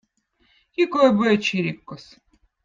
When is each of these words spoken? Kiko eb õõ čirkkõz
Kiko 0.73 0.97
eb 1.09 1.19
õõ 1.27 1.37
čirkkõz 1.49 2.09